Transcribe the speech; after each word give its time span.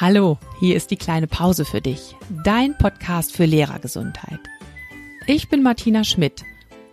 Hallo, 0.00 0.38
hier 0.58 0.74
ist 0.74 0.90
die 0.90 0.96
kleine 0.96 1.26
Pause 1.26 1.66
für 1.66 1.82
dich, 1.82 2.16
dein 2.44 2.78
Podcast 2.78 3.36
für 3.36 3.44
Lehrergesundheit. 3.44 4.40
Ich 5.26 5.50
bin 5.50 5.62
Martina 5.62 6.02
Schmidt 6.02 6.44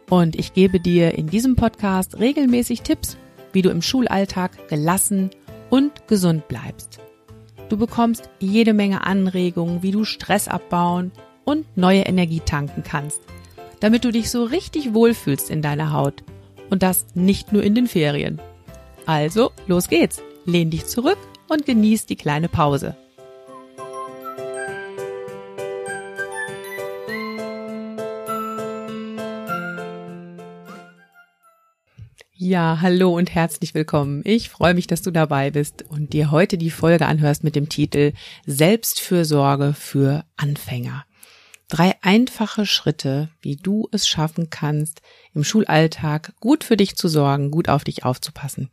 und 0.10 0.36
ich 0.36 0.54
gebe 0.54 0.82
dir 0.82 1.18
in 1.18 1.28
diesem 1.28 1.56
Podcast 1.56 2.20
regelmäßig 2.20 2.82
Tipps, 2.82 3.16
wie 3.54 3.62
du 3.62 3.70
im 3.70 3.82
Schulalltag 3.82 4.68
gelassen 4.68 5.30
und 5.70 6.10
gesund 6.10 6.50
bleibst. 6.50 7.00
Du 7.70 7.78
bekommst 7.78 8.30
jede 8.40 8.74
Menge 8.74 9.06
Anregungen, 9.08 9.82
wie 9.82 9.92
du 9.92 10.04
Stress 10.04 10.50
abbauen 10.50 11.14
und 11.46 11.66
neue 11.78 12.02
Energie 12.02 12.42
tanken 12.42 12.84
kannst, 12.84 13.22
damit 13.80 14.04
du 14.04 14.12
dich 14.12 14.30
so 14.30 14.44
richtig 14.44 14.94
wohlfühlst 14.94 15.50
in 15.50 15.62
deiner 15.62 15.94
Haut 15.94 16.22
und 16.70 16.84
das 16.84 17.06
nicht 17.16 17.54
nur 17.54 17.64
in 17.64 17.76
den 17.76 17.88
Ferien. 17.88 18.42
Also, 19.06 19.52
los 19.68 19.88
geht's. 19.88 20.22
Lehn 20.46 20.70
dich 20.70 20.86
zurück 20.86 21.18
und 21.50 21.66
genieß 21.66 22.06
die 22.06 22.16
kleine 22.16 22.48
Pause. 22.48 22.96
Ja, 32.42 32.80
hallo 32.82 33.18
und 33.18 33.36
herzlich 33.36 33.74
willkommen. 33.74 34.22
Ich 34.24 34.48
freue 34.48 34.74
mich, 34.74 34.88
dass 34.88 35.02
du 35.02 35.12
dabei 35.12 35.52
bist 35.52 35.84
und 35.90 36.14
dir 36.14 36.32
heute 36.32 36.58
die 36.58 36.72
Folge 36.72 37.06
anhörst 37.06 37.44
mit 37.44 37.54
dem 37.54 37.68
Titel 37.68 38.14
Selbstfürsorge 38.46 39.74
für 39.74 40.24
Anfänger. 40.38 41.04
Drei 41.68 41.96
einfache 42.02 42.66
Schritte, 42.66 43.30
wie 43.42 43.58
du 43.58 43.90
es 43.92 44.08
schaffen 44.08 44.50
kannst, 44.50 45.02
im 45.36 45.44
Schulalltag 45.44 46.34
gut 46.40 46.64
für 46.64 46.78
dich 46.78 46.96
zu 46.96 47.10
sorgen, 47.10 47.52
gut 47.52 47.68
auf 47.68 47.84
dich 47.84 48.06
aufzupassen. 48.06 48.70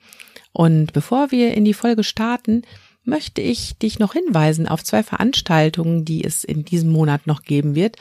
Und 0.57 0.95
bevor 0.95 1.33
wir 1.33 1.53
in 1.53 1.67
die 1.67 1.75
Folge 1.75 2.03
starten, 2.03 2.63
möchte 3.05 3.43
ich 3.43 3.77
dich 3.77 3.99
noch 3.99 4.15
hinweisen 4.15 4.67
auf 4.67 4.83
zwei 4.83 5.03
Veranstaltungen, 5.03 6.07
die 6.07 6.25
es 6.25 6.45
in 6.45 6.65
diesem 6.65 6.89
Monat 6.89 7.27
noch 7.27 7.43
geben 7.43 7.75
wird. 7.75 7.97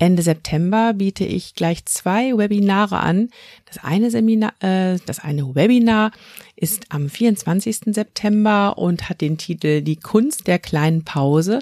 Ende 0.00 0.24
September 0.24 0.94
biete 0.94 1.24
ich 1.24 1.54
gleich 1.54 1.84
zwei 1.84 2.36
Webinare 2.36 2.98
an. 2.98 3.28
Das 3.66 3.84
eine 3.84 4.10
Seminar, 4.10 4.52
äh, 4.58 4.98
das 5.06 5.20
eine 5.20 5.54
Webinar 5.54 6.10
ist 6.56 6.86
am 6.88 7.08
24. 7.08 7.94
September 7.94 8.78
und 8.78 9.08
hat 9.08 9.20
den 9.20 9.38
Titel 9.38 9.80
Die 9.80 9.94
Kunst 9.94 10.48
der 10.48 10.58
kleinen 10.58 11.04
Pause. 11.04 11.60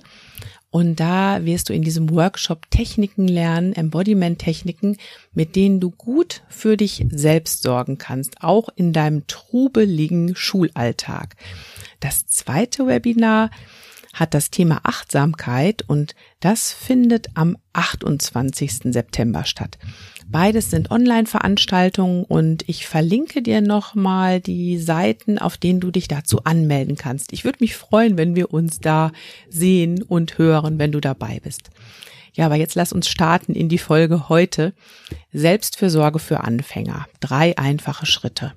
Und 0.74 0.98
da 0.98 1.44
wirst 1.44 1.68
du 1.68 1.72
in 1.72 1.82
diesem 1.82 2.10
Workshop 2.10 2.68
Techniken 2.68 3.28
lernen, 3.28 3.74
Embodiment-Techniken, 3.74 4.96
mit 5.32 5.54
denen 5.54 5.78
du 5.78 5.92
gut 5.92 6.42
für 6.48 6.76
dich 6.76 7.06
selbst 7.10 7.62
sorgen 7.62 7.96
kannst, 7.96 8.42
auch 8.42 8.68
in 8.74 8.92
deinem 8.92 9.24
trubeligen 9.28 10.34
Schulalltag. 10.34 11.36
Das 12.00 12.26
zweite 12.26 12.88
Webinar 12.88 13.52
hat 14.14 14.32
das 14.32 14.50
Thema 14.50 14.80
Achtsamkeit 14.84 15.82
und 15.86 16.14
das 16.40 16.72
findet 16.72 17.28
am 17.34 17.56
28. 17.74 18.92
September 18.92 19.44
statt. 19.44 19.78
Beides 20.26 20.70
sind 20.70 20.90
Online-Veranstaltungen 20.90 22.24
und 22.24 22.66
ich 22.66 22.86
verlinke 22.86 23.42
dir 23.42 23.60
nochmal 23.60 24.40
die 24.40 24.78
Seiten, 24.78 25.38
auf 25.38 25.58
denen 25.58 25.80
du 25.80 25.90
dich 25.90 26.08
dazu 26.08 26.44
anmelden 26.44 26.96
kannst. 26.96 27.32
Ich 27.32 27.44
würde 27.44 27.58
mich 27.60 27.76
freuen, 27.76 28.16
wenn 28.16 28.34
wir 28.34 28.54
uns 28.54 28.80
da 28.80 29.12
sehen 29.50 30.02
und 30.02 30.38
hören, 30.38 30.78
wenn 30.78 30.92
du 30.92 31.00
dabei 31.00 31.40
bist. 31.42 31.70
Ja, 32.32 32.46
aber 32.46 32.56
jetzt 32.56 32.74
lass 32.74 32.92
uns 32.92 33.08
starten 33.08 33.54
in 33.54 33.68
die 33.68 33.78
Folge 33.78 34.28
heute. 34.28 34.72
Selbstfürsorge 35.32 36.18
für 36.18 36.40
Anfänger. 36.40 37.06
Drei 37.20 37.56
einfache 37.58 38.06
Schritte. 38.06 38.54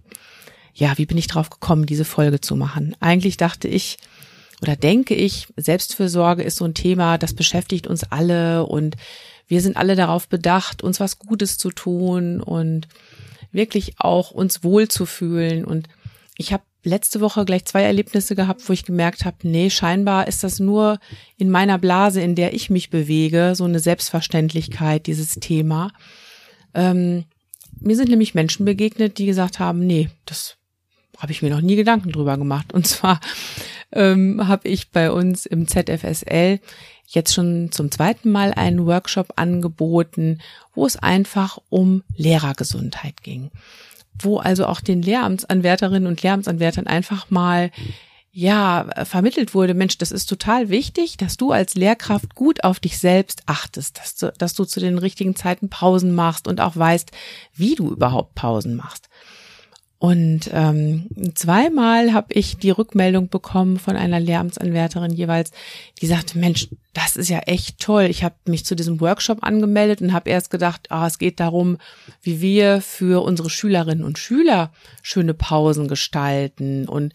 Ja, 0.73 0.97
wie 0.97 1.05
bin 1.05 1.17
ich 1.17 1.27
drauf 1.27 1.49
gekommen, 1.49 1.85
diese 1.85 2.05
Folge 2.05 2.39
zu 2.39 2.55
machen? 2.55 2.95
Eigentlich 2.99 3.37
dachte 3.37 3.67
ich, 3.67 3.97
oder 4.61 4.75
denke 4.75 5.13
ich, 5.13 5.47
Selbstfürsorge 5.55 6.43
ist 6.43 6.57
so 6.57 6.65
ein 6.65 6.73
Thema, 6.73 7.17
das 7.17 7.33
beschäftigt 7.33 7.87
uns 7.87 8.03
alle 8.03 8.65
und 8.65 8.95
wir 9.47 9.61
sind 9.61 9.77
alle 9.77 9.95
darauf 9.95 10.27
bedacht, 10.27 10.83
uns 10.83 10.99
was 10.99 11.19
Gutes 11.19 11.57
zu 11.57 11.71
tun 11.71 12.41
und 12.41 12.87
wirklich 13.51 13.93
auch 13.97 14.31
uns 14.31 14.63
wohlzufühlen. 14.63 15.63
Und 15.63 15.87
ich 16.37 16.51
habe 16.51 16.63
letzte 16.83 17.21
Woche 17.21 17.45
gleich 17.45 17.65
zwei 17.65 17.83
Erlebnisse 17.83 18.35
gehabt, 18.35 18.67
wo 18.67 18.73
ich 18.73 18.83
gemerkt 18.83 19.25
habe, 19.25 19.37
nee, 19.43 19.69
scheinbar 19.69 20.27
ist 20.27 20.43
das 20.43 20.59
nur 20.59 20.99
in 21.37 21.49
meiner 21.49 21.77
Blase, 21.77 22.21
in 22.21 22.35
der 22.35 22.53
ich 22.53 22.69
mich 22.69 22.89
bewege, 22.89 23.53
so 23.55 23.63
eine 23.63 23.79
Selbstverständlichkeit, 23.79 25.07
dieses 25.07 25.35
Thema. 25.35 25.91
Ähm, 26.73 27.25
mir 27.79 27.95
sind 27.95 28.09
nämlich 28.09 28.35
Menschen 28.35 28.65
begegnet, 28.65 29.17
die 29.17 29.25
gesagt 29.25 29.59
haben, 29.59 29.85
nee, 29.85 30.09
das 30.25 30.57
habe 31.17 31.31
ich 31.31 31.41
mir 31.41 31.49
noch 31.49 31.61
nie 31.61 31.75
Gedanken 31.75 32.11
drüber 32.11 32.37
gemacht. 32.37 32.73
Und 32.73 32.87
zwar 32.87 33.19
ähm, 33.91 34.47
habe 34.47 34.67
ich 34.67 34.91
bei 34.91 35.11
uns 35.11 35.45
im 35.45 35.67
ZFSL 35.67 36.59
jetzt 37.07 37.33
schon 37.33 37.71
zum 37.71 37.89
zweiten 37.89 38.29
Mal 38.31 38.53
einen 38.53 38.85
Workshop 38.85 39.33
angeboten, 39.37 40.39
wo 40.73 40.85
es 40.85 40.97
einfach 40.97 41.57
um 41.69 42.03
Lehrergesundheit 42.15 43.23
ging. 43.23 43.51
Wo 44.19 44.37
also 44.39 44.65
auch 44.65 44.81
den 44.81 45.01
Lehramtsanwärterinnen 45.01 46.07
und 46.07 46.21
Lehramtsanwärtern 46.21 46.87
einfach 46.87 47.29
mal 47.29 47.71
ja, 48.39 48.85
vermittelt 49.03 49.55
wurde, 49.55 49.73
Mensch, 49.73 49.97
das 49.97 50.11
ist 50.11 50.27
total 50.27 50.69
wichtig, 50.69 51.17
dass 51.17 51.37
du 51.37 51.51
als 51.51 51.73
Lehrkraft 51.73 52.35
gut 52.35 52.63
auf 52.63 52.79
dich 52.79 52.99
selbst 52.99 53.41
achtest, 53.47 53.97
dass 53.97 54.15
du, 54.15 54.31
dass 54.37 54.53
du 54.53 54.63
zu 54.63 54.79
den 54.79 54.99
richtigen 54.99 55.35
Zeiten 55.35 55.69
Pausen 55.69 56.13
machst 56.13 56.47
und 56.47 56.61
auch 56.61 56.75
weißt, 56.75 57.09
wie 57.55 57.73
du 57.73 57.89
überhaupt 57.89 58.35
Pausen 58.35 58.75
machst. 58.75 59.06
Und 59.99 60.51
ähm, 60.53 61.07
zweimal 61.33 62.13
habe 62.13 62.31
ich 62.33 62.57
die 62.57 62.69
Rückmeldung 62.69 63.29
bekommen 63.29 63.79
von 63.79 63.95
einer 63.95 64.19
Lehramtsanwärterin 64.19 65.11
jeweils, 65.11 65.49
die 65.99 66.05
sagte, 66.05 66.37
Mensch, 66.37 66.67
das 66.93 67.15
ist 67.15 67.29
ja 67.29 67.39
echt 67.39 67.79
toll. 67.79 68.03
Ich 68.03 68.23
habe 68.23 68.35
mich 68.45 68.63
zu 68.63 68.75
diesem 68.75 69.01
Workshop 69.01 69.39
angemeldet 69.41 70.01
und 70.01 70.13
habe 70.13 70.29
erst 70.29 70.51
gedacht, 70.51 70.91
ah, 70.91 71.07
es 71.07 71.17
geht 71.17 71.39
darum, 71.39 71.79
wie 72.21 72.41
wir 72.41 72.81
für 72.81 73.23
unsere 73.23 73.49
Schülerinnen 73.49 74.03
und 74.03 74.19
Schüler 74.19 74.71
schöne 75.01 75.33
Pausen 75.33 75.87
gestalten 75.87 76.87
und 76.87 77.13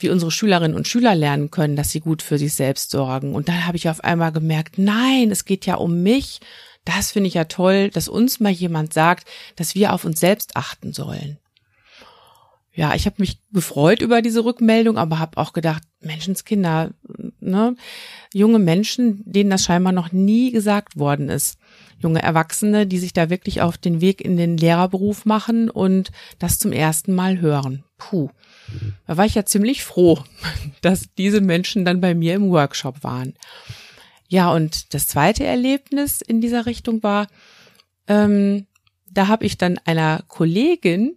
wie 0.00 0.10
unsere 0.10 0.32
Schülerinnen 0.32 0.76
und 0.76 0.88
Schüler 0.88 1.14
lernen 1.14 1.52
können, 1.52 1.76
dass 1.76 1.90
sie 1.90 2.00
gut 2.00 2.20
für 2.20 2.38
sich 2.38 2.54
selbst 2.54 2.90
sorgen. 2.90 3.36
Und 3.36 3.48
dann 3.48 3.64
habe 3.64 3.76
ich 3.76 3.88
auf 3.88 4.02
einmal 4.02 4.32
gemerkt, 4.32 4.76
nein, 4.76 5.30
es 5.30 5.44
geht 5.44 5.66
ja 5.66 5.76
um 5.76 6.02
mich. 6.02 6.40
Das 6.84 7.12
finde 7.12 7.28
ich 7.28 7.34
ja 7.34 7.44
toll, 7.44 7.90
dass 7.90 8.08
uns 8.08 8.40
mal 8.40 8.50
jemand 8.50 8.92
sagt, 8.92 9.28
dass 9.54 9.76
wir 9.76 9.92
auf 9.92 10.04
uns 10.04 10.18
selbst 10.18 10.56
achten 10.56 10.92
sollen 10.92 11.38
ja, 12.74 12.94
ich 12.94 13.06
habe 13.06 13.16
mich 13.18 13.38
gefreut 13.52 14.02
über 14.02 14.20
diese 14.20 14.44
Rückmeldung, 14.44 14.98
aber 14.98 15.20
habe 15.20 15.38
auch 15.38 15.52
gedacht, 15.52 15.82
Menschenskinder, 16.00 16.90
ne, 17.38 17.76
junge 18.32 18.58
Menschen, 18.58 19.22
denen 19.24 19.50
das 19.50 19.64
scheinbar 19.64 19.92
noch 19.92 20.10
nie 20.10 20.50
gesagt 20.50 20.98
worden 20.98 21.28
ist, 21.28 21.58
junge 21.98 22.20
Erwachsene, 22.20 22.86
die 22.86 22.98
sich 22.98 23.12
da 23.12 23.30
wirklich 23.30 23.62
auf 23.62 23.78
den 23.78 24.00
Weg 24.00 24.20
in 24.20 24.36
den 24.36 24.56
Lehrerberuf 24.56 25.24
machen 25.24 25.70
und 25.70 26.10
das 26.40 26.58
zum 26.58 26.72
ersten 26.72 27.14
Mal 27.14 27.40
hören. 27.40 27.84
Puh, 27.96 28.30
da 29.06 29.16
war 29.16 29.24
ich 29.24 29.36
ja 29.36 29.44
ziemlich 29.44 29.84
froh, 29.84 30.18
dass 30.80 31.14
diese 31.16 31.40
Menschen 31.40 31.84
dann 31.84 32.00
bei 32.00 32.14
mir 32.14 32.34
im 32.34 32.50
Workshop 32.50 33.04
waren. 33.04 33.34
Ja, 34.28 34.52
und 34.52 34.94
das 34.94 35.06
zweite 35.06 35.44
Erlebnis 35.44 36.20
in 36.20 36.40
dieser 36.40 36.66
Richtung 36.66 37.04
war, 37.04 37.28
ähm, 38.08 38.66
da 39.10 39.28
habe 39.28 39.46
ich 39.46 39.58
dann 39.58 39.78
einer 39.84 40.24
Kollegin 40.26 41.16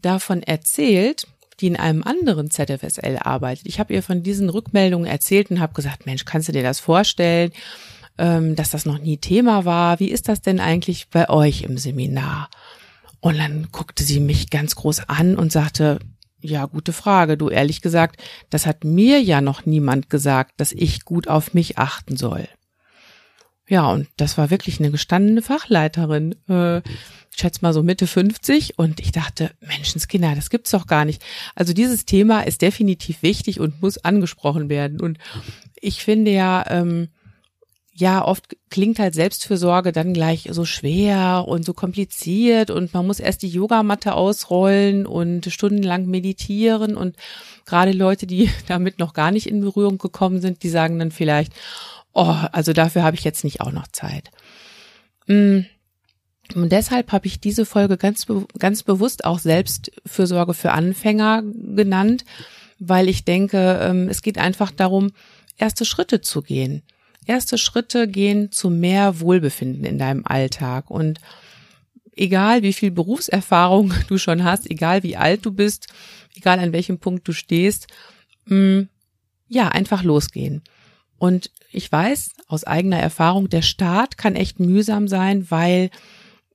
davon 0.00 0.42
erzählt, 0.42 1.26
die 1.60 1.66
in 1.66 1.76
einem 1.76 2.02
anderen 2.04 2.50
ZFSL 2.50 3.18
arbeitet. 3.20 3.66
Ich 3.66 3.80
habe 3.80 3.92
ihr 3.92 4.02
von 4.02 4.22
diesen 4.22 4.48
Rückmeldungen 4.48 5.06
erzählt 5.06 5.50
und 5.50 5.60
habe 5.60 5.74
gesagt, 5.74 6.06
Mensch, 6.06 6.24
kannst 6.24 6.48
du 6.48 6.52
dir 6.52 6.62
das 6.62 6.80
vorstellen, 6.80 7.52
ähm, 8.16 8.54
dass 8.54 8.70
das 8.70 8.86
noch 8.86 8.98
nie 8.98 9.16
Thema 9.16 9.64
war? 9.64 9.98
Wie 10.00 10.10
ist 10.10 10.28
das 10.28 10.40
denn 10.40 10.60
eigentlich 10.60 11.08
bei 11.08 11.28
euch 11.28 11.62
im 11.62 11.78
Seminar? 11.78 12.48
Und 13.20 13.38
dann 13.38 13.68
guckte 13.72 14.04
sie 14.04 14.20
mich 14.20 14.50
ganz 14.50 14.76
groß 14.76 15.08
an 15.08 15.36
und 15.36 15.50
sagte, 15.50 15.98
ja, 16.40 16.66
gute 16.66 16.92
Frage. 16.92 17.36
Du 17.36 17.48
ehrlich 17.48 17.82
gesagt, 17.82 18.22
das 18.50 18.66
hat 18.66 18.84
mir 18.84 19.20
ja 19.20 19.40
noch 19.40 19.66
niemand 19.66 20.08
gesagt, 20.08 20.52
dass 20.58 20.72
ich 20.72 21.04
gut 21.04 21.26
auf 21.26 21.54
mich 21.54 21.78
achten 21.78 22.16
soll. 22.16 22.48
Ja, 23.68 23.90
und 23.90 24.08
das 24.16 24.38
war 24.38 24.50
wirklich 24.50 24.78
eine 24.78 24.90
gestandene 24.90 25.42
Fachleiterin. 25.42 26.36
Äh, 26.48 26.80
ich 27.38 27.42
schätze 27.42 27.60
mal 27.62 27.72
so 27.72 27.84
Mitte 27.84 28.08
50 28.08 28.80
und 28.80 28.98
ich 28.98 29.12
dachte, 29.12 29.52
Menschenskinder, 29.60 30.34
das 30.34 30.50
gibt's 30.50 30.72
doch 30.72 30.88
gar 30.88 31.04
nicht. 31.04 31.22
Also 31.54 31.72
dieses 31.72 32.04
Thema 32.04 32.40
ist 32.40 32.62
definitiv 32.62 33.22
wichtig 33.22 33.60
und 33.60 33.80
muss 33.80 33.96
angesprochen 33.98 34.68
werden. 34.68 35.00
Und 35.00 35.18
ich 35.80 36.02
finde 36.02 36.32
ja, 36.32 36.64
ähm, 36.68 37.10
ja, 37.94 38.24
oft 38.24 38.56
klingt 38.70 38.98
halt 38.98 39.14
Selbstfürsorge 39.14 39.92
dann 39.92 40.14
gleich 40.14 40.48
so 40.50 40.64
schwer 40.64 41.44
und 41.46 41.64
so 41.64 41.74
kompliziert 41.74 42.72
und 42.72 42.92
man 42.92 43.06
muss 43.06 43.20
erst 43.20 43.42
die 43.42 43.48
Yogamatte 43.48 44.14
ausrollen 44.14 45.06
und 45.06 45.46
stundenlang 45.46 46.06
meditieren 46.06 46.96
und 46.96 47.14
gerade 47.66 47.92
Leute, 47.92 48.26
die 48.26 48.50
damit 48.66 48.98
noch 48.98 49.12
gar 49.12 49.30
nicht 49.30 49.46
in 49.46 49.60
Berührung 49.60 49.98
gekommen 49.98 50.40
sind, 50.40 50.64
die 50.64 50.70
sagen 50.70 50.98
dann 50.98 51.12
vielleicht, 51.12 51.52
oh, 52.14 52.34
also 52.50 52.72
dafür 52.72 53.04
habe 53.04 53.14
ich 53.14 53.22
jetzt 53.22 53.44
nicht 53.44 53.60
auch 53.60 53.70
noch 53.70 53.86
Zeit. 53.86 54.32
Mm. 55.28 55.60
Und 56.54 56.70
deshalb 56.72 57.12
habe 57.12 57.26
ich 57.26 57.40
diese 57.40 57.66
Folge 57.66 57.96
ganz, 57.96 58.26
ganz 58.58 58.82
bewusst 58.82 59.24
auch 59.24 59.38
Selbstfürsorge 59.38 60.54
für 60.54 60.72
Anfänger 60.72 61.42
genannt, 61.44 62.24
weil 62.78 63.08
ich 63.08 63.24
denke, 63.24 63.78
ähm, 63.82 64.08
es 64.08 64.22
geht 64.22 64.38
einfach 64.38 64.70
darum, 64.70 65.12
erste 65.56 65.84
Schritte 65.84 66.20
zu 66.20 66.42
gehen. 66.42 66.82
Erste 67.26 67.58
Schritte 67.58 68.08
gehen 68.08 68.50
zu 68.50 68.70
mehr 68.70 69.20
Wohlbefinden 69.20 69.84
in 69.84 69.98
deinem 69.98 70.24
Alltag 70.24 70.90
und 70.90 71.20
egal 72.16 72.62
wie 72.62 72.72
viel 72.72 72.90
Berufserfahrung 72.90 73.92
du 74.08 74.18
schon 74.18 74.44
hast, 74.44 74.70
egal 74.70 75.02
wie 75.02 75.16
alt 75.16 75.44
du 75.44 75.52
bist, 75.52 75.88
egal 76.36 76.58
an 76.58 76.72
welchem 76.72 76.98
Punkt 76.98 77.26
du 77.28 77.32
stehst, 77.32 77.88
mm, 78.46 78.82
ja, 79.48 79.68
einfach 79.68 80.02
losgehen. 80.02 80.62
Und 81.18 81.50
ich 81.70 81.90
weiß 81.90 82.32
aus 82.46 82.64
eigener 82.64 82.98
Erfahrung, 82.98 83.48
der 83.48 83.62
Start 83.62 84.16
kann 84.18 84.36
echt 84.36 84.60
mühsam 84.60 85.08
sein, 85.08 85.50
weil 85.50 85.90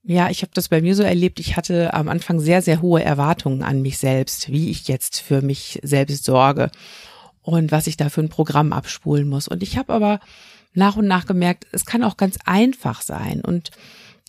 ja, 0.03 0.29
ich 0.29 0.41
habe 0.41 0.51
das 0.53 0.67
bei 0.67 0.81
mir 0.81 0.95
so 0.95 1.03
erlebt, 1.03 1.39
ich 1.39 1.55
hatte 1.55 1.93
am 1.93 2.09
Anfang 2.09 2.39
sehr, 2.39 2.61
sehr 2.61 2.81
hohe 2.81 3.01
Erwartungen 3.01 3.63
an 3.63 3.81
mich 3.81 3.97
selbst, 3.97 4.51
wie 4.51 4.69
ich 4.69 4.87
jetzt 4.89 5.21
für 5.21 5.41
mich 5.41 5.79
selbst 5.81 6.25
sorge 6.25 6.71
und 7.41 7.71
was 7.71 7.87
ich 7.87 7.95
da 7.95 8.09
für 8.09 8.21
ein 8.21 8.29
Programm 8.29 8.73
abspulen 8.73 9.29
muss. 9.29 9.47
Und 9.47 9.63
ich 9.63 9.77
habe 9.77 9.93
aber 9.93 10.19
nach 10.73 10.97
und 10.97 11.07
nach 11.07 11.25
gemerkt, 11.25 11.67
es 11.71 11.85
kann 11.85 12.03
auch 12.03 12.17
ganz 12.17 12.37
einfach 12.45 13.01
sein. 13.01 13.41
Und 13.41 13.71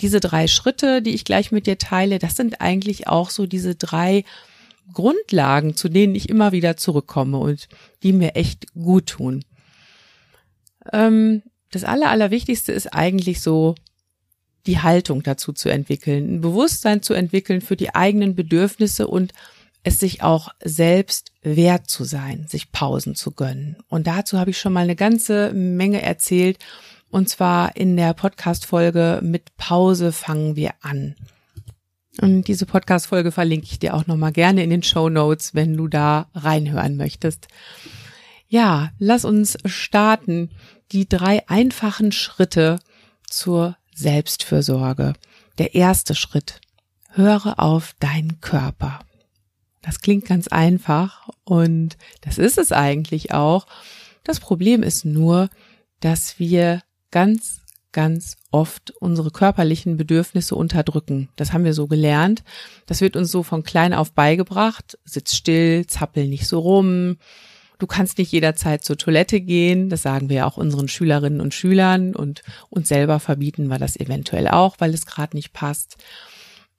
diese 0.00 0.21
drei 0.21 0.47
Schritte, 0.47 1.03
die 1.03 1.15
ich 1.15 1.25
gleich 1.25 1.50
mit 1.50 1.67
dir 1.67 1.79
teile, 1.79 2.20
das 2.20 2.37
sind 2.37 2.61
eigentlich 2.61 3.09
auch 3.09 3.31
so 3.31 3.47
diese 3.47 3.75
drei 3.75 4.25
Grundlagen, 4.93 5.75
zu 5.75 5.88
denen 5.88 6.15
ich 6.15 6.29
immer 6.29 6.53
wieder 6.53 6.77
zurückkomme 6.77 7.38
und 7.38 7.69
die 8.03 8.12
mir 8.12 8.37
echt 8.37 8.73
gut 8.75 9.06
tun. 9.06 9.44
Ähm, 10.93 11.43
das 11.70 11.82
Aller, 11.82 12.11
Allerwichtigste 12.11 12.70
ist 12.73 12.93
eigentlich 12.94 13.41
so, 13.41 13.75
die 14.66 14.81
Haltung 14.81 15.22
dazu 15.22 15.52
zu 15.52 15.69
entwickeln, 15.69 16.37
ein 16.37 16.40
Bewusstsein 16.40 17.02
zu 17.02 17.14
entwickeln 17.14 17.61
für 17.61 17.76
die 17.76 17.94
eigenen 17.94 18.34
Bedürfnisse 18.34 19.06
und 19.06 19.32
es 19.82 20.00
sich 20.00 20.22
auch 20.22 20.49
selbst 20.64 21.32
wert 21.43 21.90
zu 21.90 22.05
sein, 22.05 22.46
sich 22.49 22.72
Pausen 22.72 23.14
zu 23.14 23.32
gönnen. 23.32 23.76
Und 23.88 24.06
dazu 24.06 24.38
habe 24.38 24.50
ich 24.50 24.58
schon 24.58 24.72
mal 24.72 24.81
eine 24.81 24.96
ganze 24.96 25.52
Menge 25.52 26.00
erzählt 26.00 26.58
und 27.11 27.28
zwar 27.28 27.76
in 27.76 27.96
der 27.96 28.12
Podcast-Folge 28.12 29.20
mit 29.22 29.56
Pause 29.56 30.11
fangen 30.11 30.56
wir 30.56 30.72
an. 30.81 31.14
Und 32.20 32.49
diese 32.49 32.67
Podcast-Folge 32.67 33.31
verlinke 33.31 33.67
ich 33.70 33.78
dir 33.78 33.94
auch 33.94 34.08
nochmal 34.08 34.32
gerne 34.32 34.64
in 34.64 34.70
den 34.70 34.82
Show 34.82 35.08
Notes, 35.08 35.55
wenn 35.55 35.76
du 35.76 35.87
da 35.87 36.28
reinhören 36.34 36.96
möchtest. 36.96 37.46
Ja, 38.49 38.90
lass 38.99 39.25
uns 39.25 39.56
starten. 39.64 40.50
Die 40.93 41.08
drei 41.08 41.49
einfachen 41.49 42.10
Schritte 42.10 42.81
zur 43.28 43.76
Selbstfürsorge. 43.94 45.14
Der 45.58 45.75
erste 45.75 46.14
Schritt. 46.14 46.61
Höre 47.11 47.61
auf 47.61 47.94
deinen 48.00 48.41
Körper. 48.41 49.00
Das 49.82 50.00
klingt 50.00 50.25
ganz 50.25 50.49
einfach 50.49 51.29
und 51.44 51.96
das 52.23 52.38
ist 52.38 52.58
es 52.58 52.73
eigentlich 52.73 53.32
auch. 53.32 53.67
Das 54.25 54.41
Problem 54.41 54.82
ist 54.82 55.05
nur, 55.05 55.50
dass 56.00 56.38
wir 56.38 56.82
ganz, 57.11 57.61
ganz 57.93 58.37
oft 58.50 58.91
unsere 58.99 59.31
körperlichen 59.31 59.96
Bedürfnisse 59.96 60.56
unterdrücken. 60.56 61.29
Das 61.37 61.52
haben 61.52 61.64
wir 61.64 61.75
so 61.75 61.87
gelernt. 61.87 62.43
Das 62.87 63.00
wird 63.00 63.14
uns 63.14 63.31
so 63.31 63.43
von 63.43 63.62
klein 63.62 63.94
auf 63.94 64.12
beigebracht. 64.12 64.99
Sitz 65.05 65.37
still, 65.37 65.87
zappel 65.87 66.26
nicht 66.26 66.46
so 66.46 66.58
rum. 66.58 67.19
Du 67.79 67.87
kannst 67.87 68.19
nicht 68.19 68.32
jederzeit 68.32 68.85
zur 68.85 68.97
Toilette 68.97 69.41
gehen. 69.41 69.91
Das 69.91 70.03
sagen 70.03 70.29
wir 70.29 70.47
auch 70.47 70.56
unseren 70.56 70.88
Schülerinnen 70.88 71.41
und 71.41 71.55
Schülern 71.55 72.15
und 72.15 72.43
uns 72.71 72.88
selber 72.88 73.21
verbieten 73.21 73.67
wir 73.67 73.79
das 73.79 73.97
eventuell 73.97 74.49
auch, 74.49 74.76
weil 74.79 74.94
es 74.94 75.06
gerade 75.06 75.37
nicht 75.37 75.53
passt. 75.53 75.97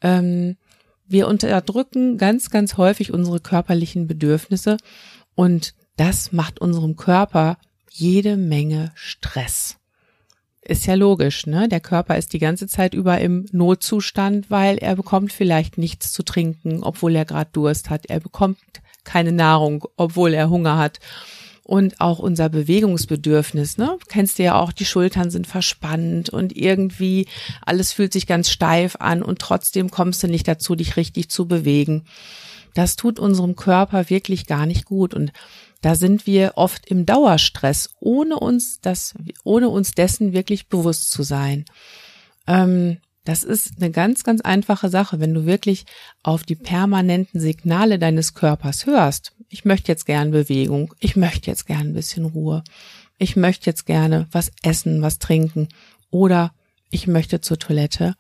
Ähm, 0.02 0.58
wir 1.08 1.28
unterdrücken 1.28 2.18
ganz, 2.18 2.50
ganz 2.50 2.78
häufig 2.78 3.14
unsere 3.14 3.40
körperlichen 3.40 4.08
Bedürfnisse 4.08 4.78
und 5.36 5.76
das 5.98 6.32
macht 6.32 6.60
unserem 6.60 6.96
Körper 6.96 7.58
jede 7.92 8.38
Menge 8.38 8.92
Stress. 8.96 9.78
Ist 10.62 10.88
ja 10.88 10.96
logisch, 10.96 11.46
ne? 11.46 11.70
Der 11.70 11.80
Körper 11.80 12.18
ist 12.18 12.34
die 12.34 12.40
ganze 12.40 12.68
Zeit 12.68 12.96
über 12.96 13.20
im 13.22 13.46
Notzustand, 13.52 14.50
weil 14.50 14.80
er 14.80 14.96
bekommt 14.96 15.32
vielleicht 15.32 15.78
nichts 15.78 16.12
zu 16.12 16.24
trinken, 16.24 16.82
obwohl 16.82 17.16
er 17.16 17.26
gerade 17.26 17.52
Durst 17.54 17.92
hat. 17.92 18.08
Er 18.08 18.20
bekommt 18.20 18.58
keine 19.06 19.32
Nahrung, 19.32 19.86
obwohl 19.98 20.34
er 20.34 20.50
Hunger 20.50 20.78
hat. 20.78 21.00
Und 21.64 22.00
auch 22.00 22.20
unser 22.20 22.48
Bewegungsbedürfnis, 22.50 23.80
ne? 23.80 23.98
Kennst 24.08 24.38
du 24.38 24.44
ja 24.44 24.60
auch, 24.60 24.72
die 24.72 24.86
Schultern 24.86 25.32
sind 25.32 25.48
verspannt 25.48 26.30
und 26.30 26.56
irgendwie 26.56 27.28
alles 27.66 27.92
fühlt 27.92 28.14
sich 28.14 28.28
ganz 28.28 28.52
steif 28.52 28.98
an 29.00 29.24
und 29.24 29.40
trotzdem 29.40 29.90
kommst 29.90 30.22
du 30.22 30.28
nicht 30.28 30.48
dazu, 30.48 30.76
dich 30.76 30.96
richtig 30.96 31.30
zu 31.30 31.48
bewegen. 31.48 32.06
Das 32.76 32.98
tut 32.98 33.20
unserem 33.20 33.56
Körper 33.56 34.12
wirklich 34.12 34.46
gar 34.46 34.68
nicht 34.68 34.86
gut 34.86 35.16
und 35.16 35.32
da 35.82 35.96
sind 35.96 36.26
wir 36.28 36.54
oft 36.56 36.88
im 36.88 37.06
Dauerstress, 37.06 37.92
ohne 38.00 38.40
uns 38.40 38.80
das, 38.82 39.14
ohne 39.44 39.70
uns 39.70 39.94
dessen 39.94 40.34
wirklich 40.34 40.68
bewusst 40.68 41.12
zu 41.12 41.24
sein. 41.24 41.66
Ähm, 42.48 42.98
das 43.26 43.44
ist 43.44 43.74
eine 43.78 43.92
ganz, 43.92 44.24
ganz 44.24 44.42
einfache 44.42 44.90
Sache, 44.90 45.20
wenn 45.20 45.34
du 45.34 45.46
wirklich 45.46 45.86
auf 46.24 46.44
die 46.44 46.56
permanenten 46.56 47.40
Signale 47.40 48.00
deines 48.00 48.34
Körpers 48.36 48.86
hörst. 48.86 49.34
Ich 49.50 49.66
möchte 49.66 49.92
jetzt 49.92 50.06
gern 50.06 50.32
Bewegung, 50.32 50.94
ich 51.00 51.16
möchte 51.16 51.50
jetzt 51.50 51.66
gern 51.66 51.88
ein 51.88 51.94
bisschen 51.94 52.26
Ruhe, 52.26 52.64
ich 53.18 53.36
möchte 53.36 53.70
jetzt 53.70 53.86
gerne 53.86 54.28
was 54.32 54.52
essen, 54.64 55.02
was 55.02 55.20
trinken 55.20 55.68
oder 56.12 56.54
ich 56.92 57.08
möchte 57.08 57.42
zur 57.42 57.60
Toilette, 57.60 58.16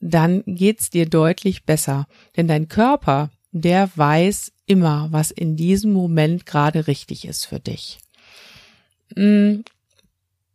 dann 0.00 0.42
geht's 0.46 0.90
dir 0.90 1.08
deutlich 1.08 1.64
besser, 1.64 2.06
denn 2.36 2.48
dein 2.48 2.68
Körper, 2.68 3.30
der 3.52 3.90
weiß 3.94 4.52
immer, 4.66 5.08
was 5.12 5.30
in 5.30 5.56
diesem 5.56 5.92
Moment 5.92 6.46
gerade 6.46 6.86
richtig 6.88 7.26
ist 7.26 7.46
für 7.46 7.60
dich. 7.60 8.00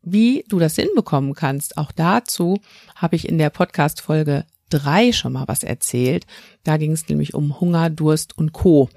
Wie 0.03 0.43
du 0.47 0.57
das 0.57 0.75
hinbekommen 0.75 1.35
kannst, 1.35 1.77
auch 1.77 1.91
dazu 1.91 2.59
habe 2.95 3.15
ich 3.15 3.27
in 3.27 3.37
der 3.37 3.49
Podcast 3.51 4.01
Folge 4.01 4.45
drei 4.69 5.11
schon 5.11 5.33
mal 5.33 5.47
was 5.47 5.63
erzählt. 5.63 6.25
Da 6.63 6.77
ging 6.77 6.91
es 6.91 7.07
nämlich 7.07 7.33
um 7.33 7.59
Hunger, 7.59 7.89
Durst 7.89 8.37
und 8.37 8.53
Co. 8.53 8.89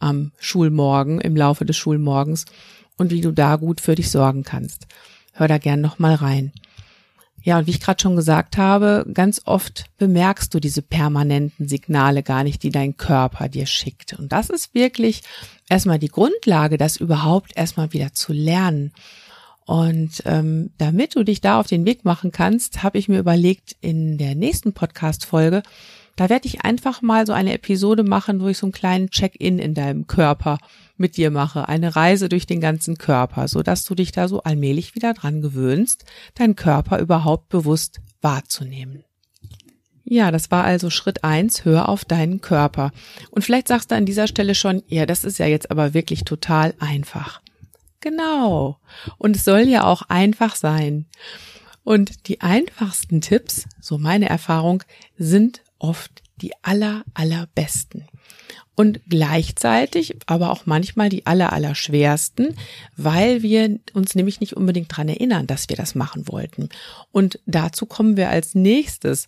am 0.00 0.32
Schulmorgen, 0.38 1.20
im 1.20 1.36
Laufe 1.36 1.64
des 1.64 1.76
Schulmorgens 1.76 2.44
und 2.96 3.10
wie 3.10 3.20
du 3.20 3.32
da 3.32 3.56
gut 3.56 3.80
für 3.80 3.94
dich 3.94 4.10
sorgen 4.10 4.42
kannst. 4.42 4.86
Hör 5.32 5.48
da 5.48 5.58
gern 5.58 5.80
noch 5.80 5.98
mal 5.98 6.14
rein. 6.14 6.52
Ja, 7.42 7.58
und 7.58 7.66
wie 7.66 7.70
ich 7.70 7.80
gerade 7.80 8.02
schon 8.02 8.16
gesagt 8.16 8.56
habe, 8.56 9.06
ganz 9.14 9.42
oft 9.44 9.84
bemerkst 9.96 10.52
du 10.52 10.58
diese 10.60 10.82
permanenten 10.82 11.68
Signale 11.68 12.24
gar 12.24 12.42
nicht, 12.42 12.62
die 12.64 12.70
dein 12.70 12.96
Körper 12.96 13.48
dir 13.48 13.66
schickt. 13.66 14.18
Und 14.18 14.32
das 14.32 14.50
ist 14.50 14.74
wirklich 14.74 15.22
erstmal 15.68 16.00
die 16.00 16.08
Grundlage, 16.08 16.78
das 16.78 16.96
überhaupt 16.96 17.56
erstmal 17.56 17.92
wieder 17.92 18.12
zu 18.12 18.32
lernen. 18.32 18.92
Und 19.68 20.22
ähm, 20.24 20.70
damit 20.78 21.14
du 21.14 21.24
dich 21.24 21.42
da 21.42 21.60
auf 21.60 21.66
den 21.66 21.84
Weg 21.84 22.02
machen 22.06 22.32
kannst, 22.32 22.82
habe 22.82 22.96
ich 22.96 23.06
mir 23.06 23.18
überlegt, 23.18 23.76
in 23.82 24.16
der 24.16 24.34
nächsten 24.34 24.72
Podcast-Folge 24.72 25.62
da 26.18 26.28
werde 26.28 26.48
ich 26.48 26.62
einfach 26.62 27.00
mal 27.00 27.24
so 27.26 27.32
eine 27.32 27.52
Episode 27.52 28.02
machen, 28.02 28.40
wo 28.40 28.48
ich 28.48 28.58
so 28.58 28.66
einen 28.66 28.72
kleinen 28.72 29.08
Check-in 29.08 29.60
in 29.60 29.74
deinem 29.74 30.08
Körper 30.08 30.58
mit 30.96 31.16
dir 31.16 31.30
mache. 31.30 31.68
Eine 31.68 31.94
Reise 31.94 32.28
durch 32.28 32.44
den 32.44 32.60
ganzen 32.60 32.98
Körper, 32.98 33.46
so 33.46 33.62
dass 33.62 33.84
du 33.84 33.94
dich 33.94 34.10
da 34.10 34.26
so 34.26 34.42
allmählich 34.42 34.96
wieder 34.96 35.14
dran 35.14 35.42
gewöhnst, 35.42 36.04
deinen 36.34 36.56
Körper 36.56 36.98
überhaupt 36.98 37.50
bewusst 37.50 38.00
wahrzunehmen. 38.20 39.04
Ja, 40.02 40.32
das 40.32 40.50
war 40.50 40.64
also 40.64 40.90
Schritt 40.90 41.22
eins. 41.22 41.64
hör 41.64 41.88
auf 41.88 42.04
deinen 42.04 42.40
Körper. 42.40 42.90
Und 43.30 43.42
vielleicht 43.42 43.68
sagst 43.68 43.92
du 43.92 43.94
an 43.94 44.04
dieser 44.04 44.26
Stelle 44.26 44.56
schon, 44.56 44.82
ja, 44.88 45.06
das 45.06 45.22
ist 45.22 45.38
ja 45.38 45.46
jetzt 45.46 45.70
aber 45.70 45.94
wirklich 45.94 46.24
total 46.24 46.74
einfach. 46.80 47.40
Genau. 48.00 48.78
Und 49.18 49.36
es 49.36 49.44
soll 49.44 49.62
ja 49.62 49.84
auch 49.84 50.02
einfach 50.02 50.56
sein. 50.56 51.06
Und 51.84 52.28
die 52.28 52.40
einfachsten 52.40 53.20
Tipps, 53.20 53.64
so 53.80 53.98
meine 53.98 54.28
Erfahrung, 54.28 54.82
sind 55.16 55.62
oft 55.78 56.22
die 56.36 56.52
aller, 56.62 57.04
allerbesten. 57.14 58.04
Und 58.74 59.00
gleichzeitig 59.08 60.16
aber 60.26 60.52
auch 60.52 60.66
manchmal 60.66 61.08
die 61.08 61.26
aller, 61.26 61.52
allerschwersten, 61.52 62.56
weil 62.96 63.42
wir 63.42 63.80
uns 63.92 64.14
nämlich 64.14 64.38
nicht 64.40 64.56
unbedingt 64.56 64.96
dran 64.96 65.08
erinnern, 65.08 65.48
dass 65.48 65.68
wir 65.68 65.76
das 65.76 65.96
machen 65.96 66.28
wollten. 66.28 66.68
Und 67.10 67.40
dazu 67.46 67.86
kommen 67.86 68.16
wir 68.16 68.28
als 68.28 68.54
nächstes. 68.54 69.26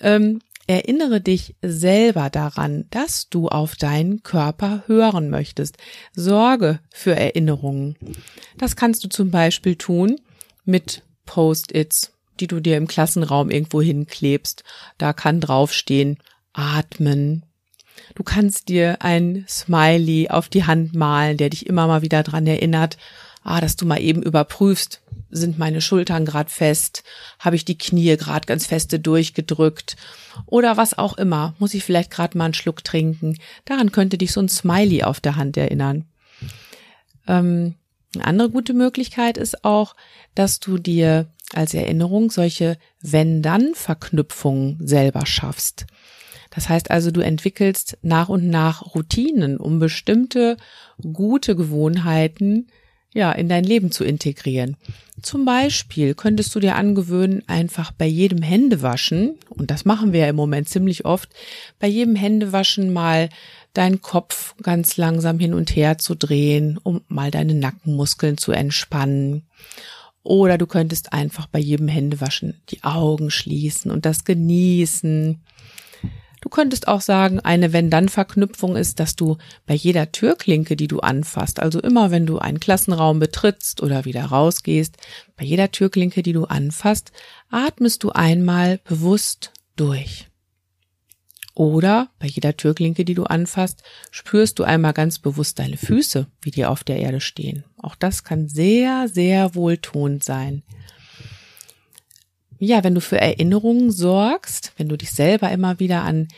Ähm, 0.00 0.40
Erinnere 0.66 1.20
dich 1.20 1.56
selber 1.62 2.30
daran, 2.30 2.86
dass 2.90 3.28
du 3.28 3.48
auf 3.48 3.76
deinen 3.76 4.22
Körper 4.22 4.84
hören 4.86 5.28
möchtest. 5.28 5.76
Sorge 6.14 6.80
für 6.90 7.14
Erinnerungen. 7.14 7.96
Das 8.56 8.74
kannst 8.74 9.04
du 9.04 9.08
zum 9.08 9.30
Beispiel 9.30 9.76
tun 9.76 10.20
mit 10.64 11.02
Post-its 11.26 12.14
die 12.40 12.46
du 12.46 12.60
dir 12.60 12.76
im 12.76 12.86
Klassenraum 12.86 13.50
irgendwo 13.50 13.80
hinklebst. 13.80 14.64
Da 14.98 15.12
kann 15.12 15.40
draufstehen, 15.40 16.18
atmen. 16.52 17.44
Du 18.14 18.22
kannst 18.22 18.68
dir 18.68 19.02
ein 19.02 19.44
Smiley 19.48 20.28
auf 20.28 20.48
die 20.48 20.64
Hand 20.64 20.94
malen, 20.94 21.36
der 21.36 21.50
dich 21.50 21.66
immer 21.66 21.86
mal 21.86 22.02
wieder 22.02 22.22
dran 22.22 22.46
erinnert, 22.46 22.96
ah, 23.44 23.60
dass 23.60 23.76
du 23.76 23.86
mal 23.86 24.00
eben 24.00 24.22
überprüfst, 24.22 25.00
sind 25.30 25.58
meine 25.58 25.80
Schultern 25.80 26.24
gerade 26.24 26.50
fest, 26.50 27.04
habe 27.38 27.56
ich 27.56 27.64
die 27.64 27.78
Knie 27.78 28.16
gerade 28.16 28.46
ganz 28.46 28.66
feste 28.66 28.98
durchgedrückt 28.98 29.96
oder 30.46 30.76
was 30.76 30.96
auch 30.96 31.16
immer, 31.18 31.54
muss 31.58 31.74
ich 31.74 31.84
vielleicht 31.84 32.10
gerade 32.10 32.36
mal 32.38 32.46
einen 32.46 32.54
Schluck 32.54 32.82
trinken. 32.84 33.38
Daran 33.64 33.92
könnte 33.92 34.18
dich 34.18 34.32
so 34.32 34.40
ein 34.40 34.48
Smiley 34.48 35.02
auf 35.02 35.20
der 35.20 35.36
Hand 35.36 35.56
erinnern. 35.56 36.06
Ähm, 37.26 37.74
Eine 38.14 38.24
andere 38.24 38.50
gute 38.50 38.74
Möglichkeit 38.74 39.36
ist 39.36 39.64
auch, 39.64 39.96
dass 40.34 40.60
du 40.60 40.78
dir 40.78 41.26
als 41.52 41.74
Erinnerung 41.74 42.30
solche 42.30 42.78
Wenn-Dann-Verknüpfungen 43.00 44.78
selber 44.86 45.26
schaffst. 45.26 45.86
Das 46.50 46.68
heißt 46.68 46.90
also, 46.90 47.10
du 47.10 47.20
entwickelst 47.20 47.98
nach 48.02 48.28
und 48.28 48.48
nach 48.48 48.94
Routinen, 48.94 49.56
um 49.56 49.80
bestimmte 49.80 50.56
gute 51.12 51.56
Gewohnheiten 51.56 52.68
ja, 53.14 53.32
in 53.32 53.48
dein 53.48 53.64
Leben 53.64 53.92
zu 53.92 54.04
integrieren. 54.04 54.76
Zum 55.22 55.44
Beispiel 55.44 56.14
könntest 56.14 56.54
du 56.54 56.60
dir 56.60 56.74
angewöhnen, 56.74 57.42
einfach 57.46 57.92
bei 57.92 58.06
jedem 58.06 58.42
Händewaschen, 58.42 59.36
und 59.48 59.70
das 59.70 59.84
machen 59.84 60.12
wir 60.12 60.20
ja 60.20 60.28
im 60.28 60.36
Moment 60.36 60.68
ziemlich 60.68 61.04
oft, 61.04 61.30
bei 61.78 61.86
jedem 61.86 62.16
Händewaschen 62.16 62.92
mal 62.92 63.30
deinen 63.72 64.02
Kopf 64.02 64.54
ganz 64.62 64.96
langsam 64.96 65.38
hin 65.38 65.54
und 65.54 65.74
her 65.74 65.98
zu 65.98 66.14
drehen, 66.14 66.78
um 66.82 67.00
mal 67.08 67.30
deine 67.30 67.54
Nackenmuskeln 67.54 68.36
zu 68.36 68.52
entspannen. 68.52 69.46
Oder 70.24 70.58
du 70.58 70.66
könntest 70.66 71.12
einfach 71.12 71.46
bei 71.46 71.58
jedem 71.58 71.88
Händewaschen 71.88 72.60
die 72.70 72.82
Augen 72.82 73.30
schließen 73.30 73.90
und 73.90 74.06
das 74.06 74.24
genießen. 74.24 75.40
Du 76.44 76.50
könntest 76.50 76.88
auch 76.88 77.00
sagen, 77.00 77.40
eine 77.40 77.72
Wenn-Dann-Verknüpfung 77.72 78.76
ist, 78.76 79.00
dass 79.00 79.16
du 79.16 79.38
bei 79.64 79.72
jeder 79.72 80.12
Türklinke, 80.12 80.76
die 80.76 80.88
du 80.88 81.00
anfasst, 81.00 81.58
also 81.58 81.80
immer 81.80 82.10
wenn 82.10 82.26
du 82.26 82.38
einen 82.38 82.60
Klassenraum 82.60 83.18
betrittst 83.18 83.82
oder 83.82 84.04
wieder 84.04 84.26
rausgehst, 84.26 84.98
bei 85.38 85.44
jeder 85.46 85.70
Türklinke, 85.70 86.22
die 86.22 86.34
du 86.34 86.44
anfasst, 86.44 87.12
atmest 87.48 88.02
du 88.04 88.10
einmal 88.10 88.78
bewusst 88.84 89.52
durch. 89.76 90.28
Oder 91.54 92.10
bei 92.18 92.26
jeder 92.26 92.58
Türklinke, 92.58 93.06
die 93.06 93.14
du 93.14 93.24
anfasst, 93.24 93.82
spürst 94.10 94.58
du 94.58 94.64
einmal 94.64 94.92
ganz 94.92 95.18
bewusst 95.20 95.58
deine 95.58 95.78
Füße, 95.78 96.26
wie 96.42 96.50
die 96.50 96.66
auf 96.66 96.84
der 96.84 96.98
Erde 96.98 97.22
stehen. 97.22 97.64
Auch 97.78 97.94
das 97.94 98.22
kann 98.22 98.48
sehr, 98.48 99.08
sehr 99.08 99.54
wohltuend 99.54 100.22
sein 100.22 100.62
ja, 102.64 102.84
wenn 102.84 102.94
du 102.94 103.00
für 103.00 103.20
Erinnerungen 103.20 103.90
sorgst, 103.90 104.72
wenn 104.76 104.88
du 104.88 104.96
dich 104.96 105.12
selber 105.12 105.50
immer 105.50 105.78
wieder 105.78 106.02
an 106.02 106.28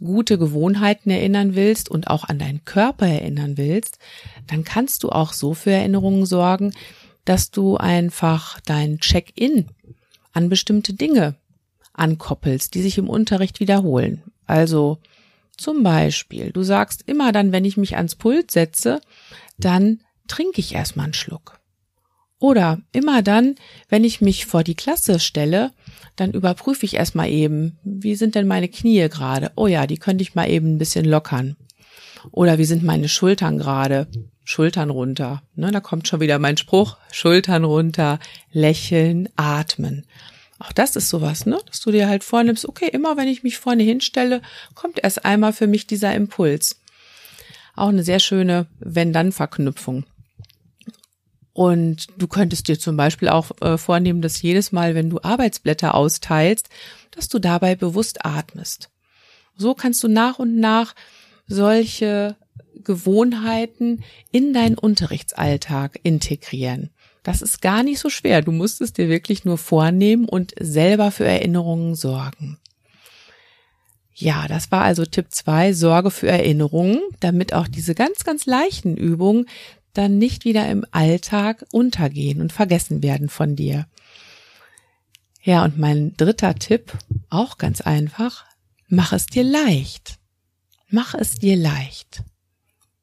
gute 0.00 0.38
Gewohnheiten 0.38 1.10
erinnern 1.10 1.54
willst 1.54 1.90
und 1.90 2.08
auch 2.08 2.24
an 2.24 2.38
deinen 2.38 2.64
Körper 2.64 3.06
erinnern 3.06 3.56
willst, 3.56 3.98
dann 4.46 4.64
kannst 4.64 5.02
du 5.02 5.08
auch 5.08 5.32
so 5.32 5.54
für 5.54 5.70
Erinnerungen 5.70 6.26
sorgen, 6.26 6.72
dass 7.24 7.50
du 7.50 7.76
einfach 7.76 8.60
dein 8.60 8.98
Check-in 9.00 9.66
an 10.32 10.48
bestimmte 10.48 10.92
Dinge 10.92 11.36
ankoppelst, 11.94 12.74
die 12.74 12.82
sich 12.82 12.98
im 12.98 13.08
Unterricht 13.08 13.58
wiederholen. 13.58 14.22
Also 14.46 14.98
zum 15.56 15.82
Beispiel, 15.82 16.52
du 16.52 16.62
sagst 16.62 17.02
immer 17.06 17.32
dann, 17.32 17.52
wenn 17.52 17.64
ich 17.64 17.78
mich 17.78 17.96
ans 17.96 18.14
Pult 18.14 18.50
setze, 18.50 19.00
dann 19.58 20.00
trinke 20.28 20.60
ich 20.60 20.74
erstmal 20.74 21.04
einen 21.04 21.14
Schluck. 21.14 21.55
Oder 22.46 22.78
immer 22.92 23.22
dann, 23.22 23.56
wenn 23.88 24.04
ich 24.04 24.20
mich 24.20 24.46
vor 24.46 24.62
die 24.62 24.76
Klasse 24.76 25.18
stelle, 25.18 25.72
dann 26.14 26.30
überprüfe 26.30 26.86
ich 26.86 26.94
erstmal 26.94 27.28
eben, 27.28 27.76
wie 27.82 28.14
sind 28.14 28.36
denn 28.36 28.46
meine 28.46 28.68
Knie 28.68 29.08
gerade? 29.08 29.50
Oh 29.56 29.66
ja, 29.66 29.88
die 29.88 29.96
könnte 29.96 30.22
ich 30.22 30.36
mal 30.36 30.48
eben 30.48 30.76
ein 30.76 30.78
bisschen 30.78 31.06
lockern. 31.06 31.56
Oder 32.30 32.56
wie 32.56 32.64
sind 32.64 32.84
meine 32.84 33.08
Schultern 33.08 33.58
gerade? 33.58 34.06
Schultern 34.44 34.90
runter. 34.90 35.42
Ne, 35.56 35.72
da 35.72 35.80
kommt 35.80 36.06
schon 36.06 36.20
wieder 36.20 36.38
mein 36.38 36.56
Spruch. 36.56 36.98
Schultern 37.10 37.64
runter, 37.64 38.20
lächeln, 38.52 39.28
atmen. 39.34 40.06
Auch 40.60 40.70
das 40.70 40.94
ist 40.94 41.08
sowas, 41.08 41.46
ne? 41.46 41.58
Dass 41.66 41.80
du 41.80 41.90
dir 41.90 42.06
halt 42.08 42.22
vornimmst, 42.22 42.68
okay, 42.68 42.88
immer 42.92 43.16
wenn 43.16 43.26
ich 43.26 43.42
mich 43.42 43.58
vorne 43.58 43.82
hinstelle, 43.82 44.40
kommt 44.76 45.02
erst 45.02 45.24
einmal 45.24 45.52
für 45.52 45.66
mich 45.66 45.88
dieser 45.88 46.14
Impuls. 46.14 46.80
Auch 47.74 47.88
eine 47.88 48.04
sehr 48.04 48.20
schöne 48.20 48.68
Wenn-Dann-Verknüpfung. 48.78 50.04
Und 51.56 52.08
du 52.18 52.28
könntest 52.28 52.68
dir 52.68 52.78
zum 52.78 52.98
Beispiel 52.98 53.30
auch 53.30 53.50
äh, 53.62 53.78
vornehmen, 53.78 54.20
dass 54.20 54.42
jedes 54.42 54.72
Mal, 54.72 54.94
wenn 54.94 55.08
du 55.08 55.20
Arbeitsblätter 55.22 55.94
austeilst, 55.94 56.68
dass 57.12 57.30
du 57.30 57.38
dabei 57.38 57.74
bewusst 57.74 58.26
atmest. 58.26 58.90
So 59.56 59.72
kannst 59.72 60.04
du 60.04 60.08
nach 60.08 60.38
und 60.38 60.60
nach 60.60 60.94
solche 61.46 62.36
Gewohnheiten 62.84 64.04
in 64.30 64.52
deinen 64.52 64.76
Unterrichtsalltag 64.76 65.98
integrieren. 66.02 66.90
Das 67.22 67.40
ist 67.40 67.62
gar 67.62 67.82
nicht 67.82 68.00
so 68.00 68.10
schwer. 68.10 68.42
Du 68.42 68.52
musst 68.52 68.82
es 68.82 68.92
dir 68.92 69.08
wirklich 69.08 69.46
nur 69.46 69.56
vornehmen 69.56 70.28
und 70.28 70.52
selber 70.60 71.10
für 71.10 71.24
Erinnerungen 71.24 71.94
sorgen. 71.94 72.58
Ja, 74.12 74.46
das 74.46 74.70
war 74.70 74.82
also 74.82 75.06
Tipp 75.06 75.28
zwei: 75.30 75.72
Sorge 75.72 76.10
für 76.10 76.28
Erinnerungen, 76.28 77.00
damit 77.20 77.54
auch 77.54 77.66
diese 77.66 77.94
ganz, 77.94 78.24
ganz 78.24 78.44
leichten 78.44 78.98
Übungen 78.98 79.46
dann 79.96 80.18
nicht 80.18 80.44
wieder 80.44 80.68
im 80.68 80.84
Alltag 80.90 81.64
untergehen 81.72 82.40
und 82.40 82.52
vergessen 82.52 83.02
werden 83.02 83.28
von 83.28 83.56
dir. 83.56 83.86
Ja, 85.42 85.64
und 85.64 85.78
mein 85.78 86.16
dritter 86.16 86.54
Tipp, 86.56 86.92
auch 87.30 87.58
ganz 87.58 87.80
einfach, 87.80 88.44
mach 88.88 89.12
es 89.12 89.26
dir 89.26 89.44
leicht. 89.44 90.18
Mach 90.88 91.14
es 91.14 91.36
dir 91.36 91.56
leicht. 91.56 92.22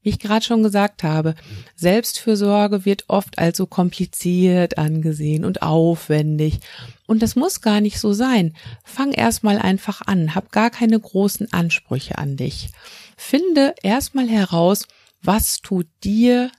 Wie 0.02 0.10
ich 0.10 0.20
gerade 0.20 0.44
schon 0.44 0.64
gesagt 0.64 1.04
habe, 1.04 1.36
Selbstfürsorge 1.76 2.84
wird 2.84 3.06
oft 3.08 3.40
als 3.40 3.58
so 3.58 3.66
kompliziert 3.66 4.78
angesehen 4.78 5.46
und 5.46 5.62
aufwendig. 5.62 6.60
Und 7.08 7.22
das 7.22 7.38
muss 7.38 7.62
gar 7.62 7.80
nicht 7.80 8.00
so 8.00 8.12
sein. 8.12 8.54
Fang 8.84 9.14
erstmal 9.14 9.58
einfach 9.58 10.02
an. 10.06 10.36
Hab 10.36 10.52
gar 10.52 10.70
keine 10.70 11.00
großen 11.00 11.54
Ansprüche 11.54 12.18
an 12.18 12.36
dich. 12.36 12.72
Finde 13.16 13.74
erstmal 13.82 14.28
heraus, 14.28 14.88
was 15.22 15.62
tut 15.62 15.88
dir 16.04 16.52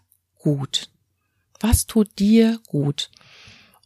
gut? 0.44 0.90
Was 1.58 1.86
tut 1.86 2.18
dir 2.18 2.60
gut? 2.66 3.10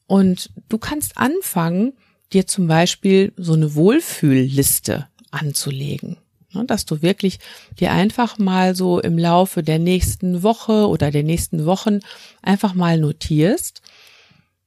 Und 0.08 0.50
du 0.68 0.78
kannst 0.78 1.16
anfangen, 1.16 1.92
dir 2.32 2.48
zum 2.48 2.66
Beispiel 2.66 3.32
so 3.36 3.52
eine 3.52 3.76
Wohlfühlliste 3.76 5.06
anzulegen. 5.30 6.16
Ne, 6.52 6.64
dass 6.64 6.84
du 6.84 7.00
wirklich 7.00 7.38
dir 7.78 7.92
einfach 7.92 8.38
mal 8.38 8.74
so 8.74 9.00
im 9.00 9.18
Laufe 9.18 9.62
der 9.62 9.78
nächsten 9.78 10.42
Woche 10.42 10.88
oder 10.88 11.12
der 11.12 11.22
nächsten 11.22 11.64
Wochen 11.64 12.00
einfach 12.42 12.74
mal 12.74 12.98
notierst, 12.98 13.80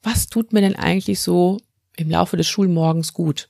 was 0.02 0.28
tut 0.28 0.54
mir 0.54 0.62
denn 0.62 0.76
eigentlich 0.76 1.20
so 1.20 1.60
im 1.98 2.10
Laufe 2.10 2.38
des 2.38 2.48
Schulmorgens 2.48 3.14
gut? 3.14 3.50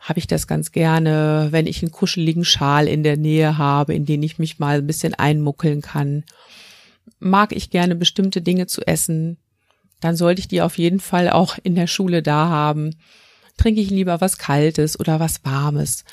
Habe 0.00 0.18
ich 0.18 0.26
das 0.26 0.48
ganz 0.48 0.72
gerne, 0.72 1.48
wenn 1.50 1.68
ich 1.68 1.80
einen 1.82 1.92
kuscheligen 1.92 2.44
Schal 2.44 2.88
in 2.88 3.04
der 3.04 3.16
Nähe 3.16 3.56
habe, 3.56 3.94
in 3.94 4.06
den 4.06 4.22
ich 4.24 4.38
mich 4.38 4.58
mal 4.58 4.78
ein 4.78 4.86
bisschen 4.86 5.14
einmuckeln 5.14 5.80
kann? 5.80 6.24
Mag 7.18 7.52
ich 7.52 7.70
gerne 7.70 7.94
bestimmte 7.94 8.42
Dinge 8.42 8.66
zu 8.66 8.86
essen, 8.86 9.38
dann 10.00 10.16
sollte 10.16 10.40
ich 10.40 10.48
die 10.48 10.62
auf 10.62 10.78
jeden 10.78 11.00
Fall 11.00 11.30
auch 11.30 11.58
in 11.62 11.74
der 11.74 11.86
Schule 11.86 12.22
da 12.22 12.48
haben. 12.48 12.96
Trinke 13.56 13.80
ich 13.80 13.90
lieber 13.90 14.20
was 14.20 14.36
Kaltes 14.36 14.98
oder 14.98 15.20
was 15.20 15.44
Warmes. 15.44 16.04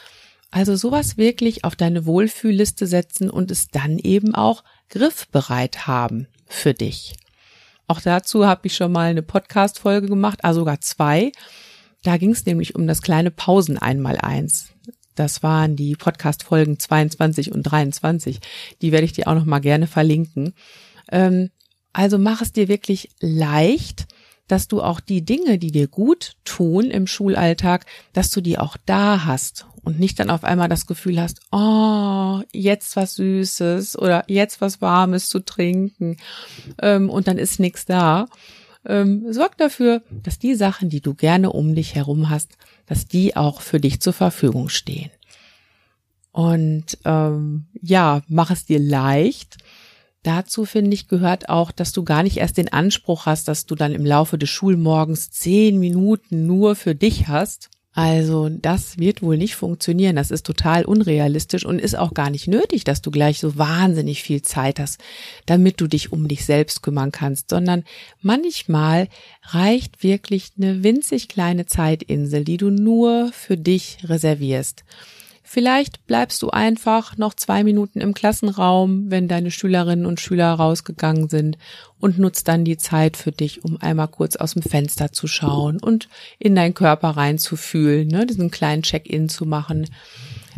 Also 0.52 0.76
sowas 0.76 1.18
wirklich 1.18 1.64
auf 1.64 1.76
deine 1.76 2.06
Wohlfühlliste 2.06 2.88
setzen 2.88 3.30
und 3.30 3.52
es 3.52 3.68
dann 3.70 4.00
eben 4.00 4.36
auch 4.36 4.64
griffbereit 4.90 5.88
haben 5.88 6.28
für 6.48 6.74
dich. 6.74 7.16
Auch 7.88 8.02
dazu 8.02 8.46
habe 8.46 8.68
ich 8.68 8.76
schon 8.76 8.92
mal 8.92 9.10
eine 9.10 9.24
Podcast-Folge 9.24 10.08
gemacht, 10.08 10.44
also 10.44 10.62
sogar 10.62 10.82
zwei. 10.82 11.32
Da 12.04 12.18
ging 12.18 12.32
es 12.32 12.46
nämlich 12.46 12.76
um 12.76 12.88
das 12.88 13.02
kleine 13.02 13.32
Pausen 13.32 13.78
einmal 13.78 14.18
eins. 14.18 14.70
Das 15.20 15.44
waren 15.44 15.76
die 15.76 15.98
Podcast-Folgen 15.98 16.80
22 16.80 17.52
und 17.52 17.64
23. 17.64 18.40
Die 18.82 18.94
werde 18.94 19.04
ich 19.04 19.12
dir 19.12 19.28
auch 19.28 19.36
noch 19.36 19.44
mal 19.44 19.60
gerne 19.60 19.86
verlinken. 19.86 20.54
Ähm, 21.12 21.50
also 21.92 22.18
mach 22.18 22.42
es 22.42 22.54
dir 22.54 22.70
wirklich 22.70 23.10
leicht, 23.20 24.08
dass 24.48 24.70
du 24.70 24.82
auch 24.82 25.02
die 25.02 25.26
Dinge, 25.26 25.58
die 25.58 25.72
dir 25.72 25.90
gut 25.90 26.38
tun 26.46 26.90
im 26.90 27.06
Schulalltag, 27.06 27.86
dass 28.14 28.30
du 28.30 28.40
die 28.40 28.58
auch 28.58 28.78
da 28.86 29.26
hast 29.26 29.66
und 29.84 30.00
nicht 30.00 30.22
dann 30.22 30.30
auf 30.30 30.46
einmal 30.46 30.70
das 30.70 30.86
Gefühl 30.88 31.20
hast, 31.20 31.42
oh, 31.52 32.40
jetzt 32.54 32.96
was 32.96 33.16
Süßes 33.16 34.00
oder 34.00 34.24
jetzt 34.28 34.62
was 34.62 34.82
Warmes 34.82 35.28
zu 35.28 35.40
trinken 35.40 36.16
ähm, 36.82 37.10
und 37.10 37.28
dann 37.28 37.38
ist 37.38 37.60
nichts 37.60 37.84
da. 37.84 38.28
Ähm, 38.86 39.32
sorg 39.32 39.58
dafür, 39.58 40.04
dass 40.24 40.40
die 40.40 40.56
Sachen, 40.56 40.90
die 40.90 41.02
du 41.02 41.14
gerne 41.14 41.52
um 41.52 41.76
dich 41.76 41.96
herum 41.96 42.30
hast, 42.30 42.58
dass 42.86 43.08
die 43.08 43.36
auch 43.36 43.62
für 43.62 43.80
dich 43.80 44.02
zur 44.02 44.14
Verfügung 44.14 44.70
stehen. 44.70 45.12
Und 46.32 46.98
ähm, 47.06 47.68
ja, 47.82 48.22
mach 48.28 48.52
es 48.52 48.66
dir 48.66 48.80
leicht 48.80 49.58
Dazu 50.24 50.66
finde 50.66 50.94
ich 50.94 51.08
gehört 51.08 51.48
auch, 51.48 51.72
dass 51.72 51.94
du 51.94 52.04
gar 52.04 52.24
nicht 52.24 52.38
erst 52.38 52.58
den 52.58 52.72
Anspruch 52.72 53.26
hast, 53.26 53.48
dass 53.48 53.66
du 53.66 53.76
dann 53.76 53.94
im 53.94 54.06
Laufe 54.06 54.38
des 54.38 54.50
Schulmorgens 54.50 55.32
zehn 55.32 55.80
Minuten 55.80 56.46
nur 56.46 56.76
für 56.76 56.94
dich 56.94 57.30
hast. 57.30 57.70
Also 57.94 58.50
das 58.50 59.00
wird 59.00 59.24
wohl 59.24 59.38
nicht 59.38 59.56
funktionieren. 59.56 60.16
Das 60.16 60.30
ist 60.30 60.46
total 60.46 60.86
unrealistisch 60.86 61.66
und 61.66 61.80
ist 61.80 61.98
auch 61.98 62.14
gar 62.14 62.30
nicht 62.30 62.48
nötig, 62.48 62.84
dass 62.84 63.02
du 63.02 63.10
gleich 63.10 63.40
so 63.40 63.58
wahnsinnig 63.58 64.22
viel 64.22 64.44
Zeit 64.44 64.80
hast, 64.80 65.02
damit 65.48 65.82
du 65.82 65.88
dich 65.88 66.12
um 66.12 66.28
dich 66.28 66.46
selbst 66.46 66.84
kümmern 66.84 67.12
kannst, 67.12 67.50
sondern 67.50 67.84
manchmal 68.22 69.08
reicht 69.44 70.04
wirklich 70.04 70.52
eine 70.58 70.84
winzig 70.84 71.30
kleine 71.30 71.66
Zeitinsel, 71.66 72.44
die 72.44 72.58
du 72.58 72.70
nur 72.70 73.32
für 73.34 73.58
dich 73.58 73.98
reservierst. 74.04 74.84
Vielleicht 75.52 76.06
bleibst 76.06 76.44
du 76.44 76.52
einfach 76.52 77.18
noch 77.18 77.34
zwei 77.34 77.64
Minuten 77.64 78.02
im 78.02 78.14
Klassenraum, 78.14 79.10
wenn 79.10 79.28
deine 79.28 79.50
Schülerinnen 79.50 80.06
und 80.06 80.20
Schüler 80.20 80.54
rausgegangen 80.54 81.28
sind 81.28 81.58
und 82.00 82.20
nutzt 82.20 82.48
dann 82.48 82.66
die 82.66 82.78
Zeit 82.78 83.18
für 83.18 83.32
dich, 83.32 83.64
um 83.66 83.82
einmal 83.82 84.10
kurz 84.10 84.36
aus 84.36 84.54
dem 84.54 84.62
Fenster 84.62 85.12
zu 85.12 85.26
schauen 85.26 85.82
und 85.82 86.08
in 86.38 86.54
deinen 86.54 86.76
Körper 86.76 87.10
reinzufühlen, 87.10 88.10
ne, 88.10 88.28
diesen 88.28 88.52
kleinen 88.52 88.84
Check-in 88.84 89.28
zu 89.28 89.48
machen. 89.48 89.90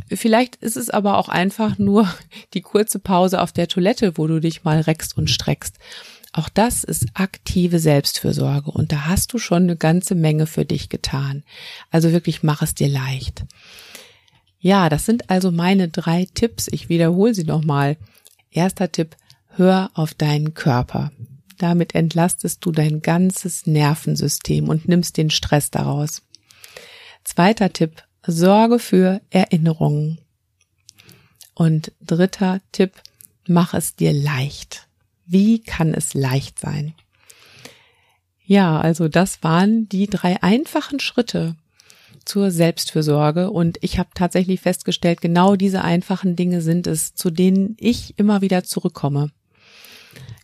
Vielleicht 0.09 0.57
ist 0.57 0.75
es 0.75 0.89
aber 0.89 1.17
auch 1.19 1.29
einfach 1.29 1.77
nur 1.77 2.13
die 2.53 2.61
kurze 2.61 2.99
Pause 2.99 3.39
auf 3.39 3.53
der 3.53 3.69
Toilette, 3.69 4.17
wo 4.17 4.27
du 4.27 4.41
dich 4.41 4.65
mal 4.65 4.81
reckst 4.81 5.17
und 5.17 5.29
streckst. 5.29 5.77
Auch 6.33 6.49
das 6.49 6.83
ist 6.83 7.07
aktive 7.13 7.79
Selbstfürsorge 7.79 8.71
und 8.71 8.91
da 8.91 9.05
hast 9.05 9.31
du 9.31 9.37
schon 9.37 9.63
eine 9.63 9.77
ganze 9.77 10.15
Menge 10.15 10.47
für 10.47 10.65
dich 10.65 10.89
getan. 10.89 11.43
Also 11.91 12.11
wirklich 12.11 12.43
mach 12.43 12.61
es 12.61 12.75
dir 12.75 12.89
leicht. 12.89 13.45
Ja, 14.61 14.89
das 14.89 15.05
sind 15.05 15.29
also 15.31 15.51
meine 15.51 15.89
drei 15.89 16.27
Tipps. 16.33 16.67
Ich 16.71 16.87
wiederhole 16.87 17.33
sie 17.33 17.43
nochmal. 17.43 17.97
Erster 18.51 18.91
Tipp, 18.91 19.17
hör 19.49 19.89
auf 19.95 20.13
deinen 20.13 20.53
Körper. 20.53 21.11
Damit 21.57 21.95
entlastest 21.95 22.63
du 22.63 22.71
dein 22.71 23.01
ganzes 23.01 23.65
Nervensystem 23.65 24.69
und 24.69 24.87
nimmst 24.87 25.17
den 25.17 25.31
Stress 25.31 25.71
daraus. 25.71 26.21
Zweiter 27.23 27.73
Tipp, 27.73 28.03
sorge 28.25 28.77
für 28.77 29.21
Erinnerungen. 29.31 30.19
Und 31.55 31.91
dritter 32.01 32.61
Tipp, 32.71 32.93
mach 33.47 33.73
es 33.73 33.95
dir 33.95 34.13
leicht. 34.13 34.87
Wie 35.25 35.59
kann 35.59 35.93
es 35.93 36.13
leicht 36.13 36.59
sein? 36.59 36.93
Ja, 38.43 38.79
also 38.79 39.07
das 39.07 39.43
waren 39.43 39.89
die 39.89 40.07
drei 40.07 40.41
einfachen 40.43 40.99
Schritte 40.99 41.55
zur 42.25 42.51
Selbstfürsorge 42.51 43.51
und 43.51 43.77
ich 43.81 43.99
habe 43.99 44.09
tatsächlich 44.13 44.61
festgestellt, 44.61 45.21
genau 45.21 45.55
diese 45.55 45.83
einfachen 45.83 46.35
Dinge 46.35 46.61
sind 46.61 46.87
es, 46.87 47.13
zu 47.15 47.29
denen 47.29 47.75
ich 47.79 48.17
immer 48.17 48.41
wieder 48.41 48.63
zurückkomme. 48.63 49.31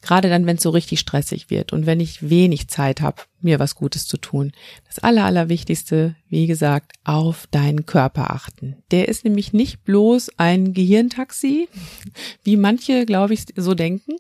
Gerade 0.02 0.30
dann, 0.30 0.46
wenn 0.46 0.56
es 0.56 0.64
so 0.64 0.70
richtig 0.70 1.02
stressig 1.02 1.50
wird 1.50 1.74
und 1.74 1.86
wenn 1.86 2.00
ich 2.00 2.30
wenig 2.30 2.70
Zeit 2.70 3.02
habe, 3.02 3.24
mir 3.42 3.60
was 3.60 3.76
Gutes 3.76 4.08
zu 4.08 4.16
tun. 4.16 4.54
Das 4.86 5.00
Aller, 5.00 5.26
Allerwichtigste, 5.26 6.16
wie 6.30 6.48
gesagt, 6.48 6.94
auf 7.04 7.48
deinen 7.48 7.86
Körper 7.86 8.32
achten. 8.32 8.78
Der 8.92 9.10
ist 9.10 9.26
nämlich 9.26 9.52
nicht 9.52 9.84
bloß 9.84 10.32
ein 10.38 10.74
Gehirntaxi, 10.74 11.68
wie 12.44 12.56
manche, 12.56 13.06
glaube 13.06 13.34
ich, 13.34 13.46
so 13.58 13.74
denken, 13.74 14.14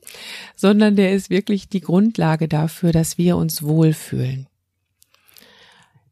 sondern 0.57 0.97
der 0.97 1.13
ist 1.13 1.29
wirklich 1.29 1.69
die 1.69 1.81
Grundlage 1.81 2.49
dafür, 2.49 2.91
dass 2.91 3.17
wir 3.17 3.37
uns 3.37 3.63
wohlfühlen. 3.63 4.47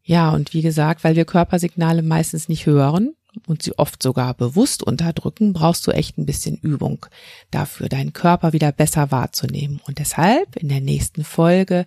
Ja, 0.06 0.30
und 0.30 0.54
wie 0.54 0.62
gesagt, 0.62 1.02
weil 1.04 1.16
wir 1.16 1.24
Körpersignale 1.24 2.02
meistens 2.02 2.48
nicht 2.48 2.64
hören, 2.64 3.14
und 3.46 3.62
sie 3.62 3.78
oft 3.78 4.02
sogar 4.02 4.34
bewusst 4.34 4.82
unterdrücken, 4.82 5.52
brauchst 5.52 5.86
du 5.86 5.90
echt 5.90 6.16
ein 6.16 6.26
bisschen 6.26 6.56
Übung 6.56 7.04
dafür, 7.50 7.88
deinen 7.88 8.12
Körper 8.12 8.52
wieder 8.52 8.72
besser 8.72 9.10
wahrzunehmen. 9.10 9.80
Und 9.86 9.98
deshalb 9.98 10.56
in 10.56 10.68
der 10.68 10.80
nächsten 10.80 11.24
Folge 11.24 11.86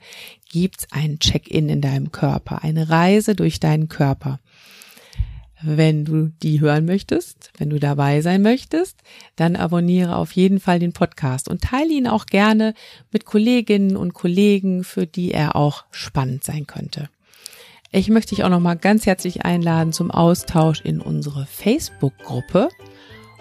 gibt's 0.49 0.87
ein 0.91 1.19
Check-in 1.19 1.69
in 1.69 1.81
deinem 1.81 2.11
Körper, 2.11 2.63
eine 2.63 2.89
Reise 2.89 3.35
durch 3.35 3.59
deinen 3.59 3.89
Körper. 3.89 4.39
Wenn 5.61 6.05
du 6.05 6.31
die 6.41 6.61
hören 6.61 6.85
möchtest, 6.85 7.51
wenn 7.57 7.69
du 7.69 7.79
dabei 7.79 8.21
sein 8.21 8.41
möchtest, 8.41 8.97
dann 9.35 9.57
abonniere 9.57 10.15
auf 10.15 10.31
jeden 10.31 10.61
Fall 10.61 10.79
den 10.79 10.93
Podcast 10.93 11.49
und 11.49 11.61
teile 11.61 11.91
ihn 11.91 12.07
auch 12.07 12.27
gerne 12.27 12.73
mit 13.11 13.25
Kolleginnen 13.25 13.97
und 13.97 14.13
Kollegen, 14.13 14.85
für 14.85 15.05
die 15.05 15.31
er 15.31 15.57
auch 15.57 15.83
spannend 15.91 16.45
sein 16.45 16.65
könnte. 16.65 17.09
Ich 17.91 18.09
möchte 18.09 18.35
dich 18.35 18.43
auch 18.43 18.49
noch 18.49 18.59
mal 18.59 18.75
ganz 18.75 19.07
herzlich 19.07 19.45
einladen 19.45 19.93
zum 19.93 20.11
Austausch 20.11 20.81
in 20.81 21.01
unsere 21.01 21.47
Facebook-Gruppe. 21.47 22.69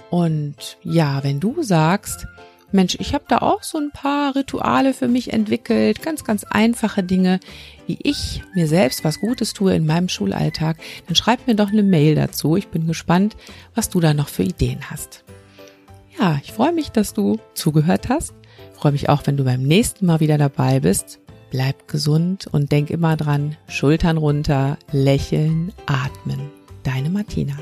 Und 0.09 0.79
ja, 0.83 1.23
wenn 1.23 1.39
du 1.39 1.63
sagst, 1.63 2.27
Mensch, 2.73 2.97
ich 2.99 3.13
habe 3.13 3.25
da 3.29 3.39
auch 3.39 3.63
so 3.63 3.77
ein 3.77 3.91
paar 3.91 4.35
Rituale 4.37 4.95
für 4.95 5.09
mich 5.09 5.35
entwickelt, 5.35 6.03
ganz, 6.03 6.25
ganz 6.25 6.45
einfache 6.45 7.03
Dinge, 7.03 7.41
wie 7.87 7.99
ich 8.03 8.43
mir 8.55 8.67
selbst 8.69 9.05
was 9.05 9.21
Gutes 9.21 9.53
tue 9.53 9.75
in 9.75 9.85
meinem 9.85 10.09
Schulalltag, 10.09 10.79
dann 11.07 11.15
schreib 11.15 11.47
mir 11.47 11.55
doch 11.55 11.69
eine 11.71 11.83
Mail 11.83 12.15
dazu. 12.15 12.57
Ich 12.57 12.69
bin 12.69 12.87
gespannt, 12.87 13.37
was 13.75 13.91
du 13.91 14.01
da 14.01 14.15
noch 14.15 14.29
für 14.29 14.45
Ideen 14.45 14.91
hast. 14.91 15.25
Ja, 16.19 16.39
ich 16.43 16.53
freue 16.53 16.73
mich, 16.73 16.91
dass 16.91 17.13
du 17.13 17.39
zugehört 17.53 18.09
hast. 18.09 18.33
Ich 18.73 18.81
freue 18.81 18.93
mich 18.93 19.11
auch, 19.11 19.27
wenn 19.27 19.37
du 19.37 19.45
beim 19.45 19.63
nächsten 19.63 20.07
Mal 20.07 20.21
wieder 20.21 20.39
dabei 20.39 20.81
bist. 20.81 21.21
Bleib 21.51 21.89
gesund 21.89 22.47
und 22.47 22.73
denk 22.73 22.91
immer 22.91 23.17
dran, 23.17 23.57
Schultern 23.69 24.19
runter, 24.19 24.79
lächeln, 24.93 25.73
atmen. 25.87 26.41
Deine 26.83 27.11
Martina. 27.11 27.57